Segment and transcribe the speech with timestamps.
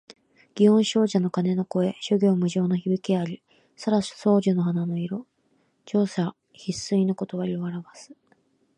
[0.55, 3.43] 祇園精舎の鐘の声、諸行無常の響きあり。
[3.75, 5.27] 沙羅双樹の花の色、
[5.85, 7.13] 盛者必衰の
[7.45, 8.11] 理をあらわす。